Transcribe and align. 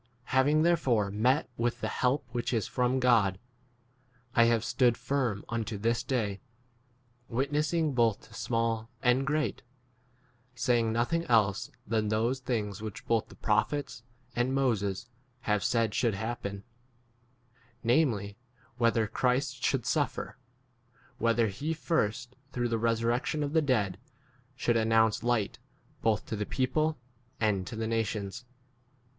Having 0.33 0.63
there 0.63 0.77
fore 0.77 1.11
met 1.11 1.47
with 1.57 1.79
[the] 1.81 1.87
help 1.87 2.25
which 2.31 2.53
is 2.55 2.65
from 2.67 2.99
God, 2.99 3.37
I 4.35 4.45
have 4.45 4.65
stood 4.65 4.97
firm 4.97 5.45
unto 5.47 5.77
this 5.77 6.01
day, 6.01 6.41
witnessing 7.29 7.93
both 7.93 8.21
to 8.27 8.33
small 8.33 8.89
and 9.03 9.27
great, 9.27 9.61
saying 10.55 10.91
nothing 10.91 11.23
else 11.25 11.69
than 11.85 12.07
those 12.09 12.39
things 12.39 12.81
which 12.81 13.05
both 13.05 13.27
the 13.27 13.35
prophets 13.35 14.01
and 14.35 14.55
Moses 14.55 15.07
have 15.41 15.63
said 15.63 15.91
23 15.91 15.95
should 15.99 16.13
happen, 16.15 16.63
[namely] 17.83 18.37
whether 18.79 19.05
Christ 19.05 19.63
should 19.63 19.85
suffer; 19.85 20.39
whether 21.19 21.45
he 21.45 21.75
first, 21.75 22.35
through 22.51 22.75
resurrection 22.75 23.43
of 23.43 23.53
[the] 23.53 23.61
dead, 23.61 23.99
should 24.55 24.77
announce 24.77 25.21
light 25.21 25.59
both 26.01 26.21
n 26.23 26.27
to 26.29 26.35
the 26.37 26.47
people 26.47 26.97
and 27.39 27.67
to 27.67 27.75
the 27.75 27.85
nations. 27.85 28.45